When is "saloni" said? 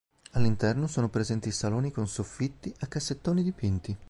1.51-1.91